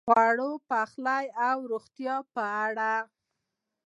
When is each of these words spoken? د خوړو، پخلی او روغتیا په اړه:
د 0.01 0.03
خوړو، 0.05 0.51
پخلی 0.69 1.25
او 1.47 1.57
روغتیا 1.71 2.15
په 2.33 2.43
اړه: 2.65 2.93